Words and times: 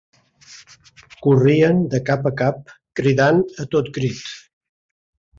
Corrien 1.25 1.83
de 1.91 1.99
cap 2.07 2.25
a 2.29 2.31
cap, 2.39 2.73
cridant 2.99 3.41
a 3.65 3.67
tot 3.75 3.91
crit 3.99 4.23